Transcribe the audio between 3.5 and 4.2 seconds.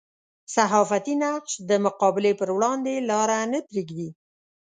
نه پرېږدي.